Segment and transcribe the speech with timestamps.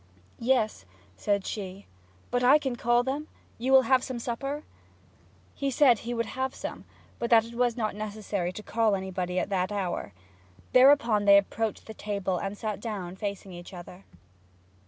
[0.39, 0.83] 'Yes,'
[1.15, 1.85] said she.
[2.31, 3.27] 'But I can call them?
[3.59, 4.63] You will have some supper?'
[5.53, 6.85] He said he would have some,
[7.19, 10.13] but that it was not necessary to call anybody at that hour.
[10.73, 14.05] Thereupon they approached the table, and sat down, facing each other.